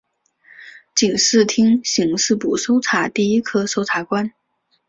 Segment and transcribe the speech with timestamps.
[0.95, 4.33] 警视厅刑事部搜查第一课搜查官。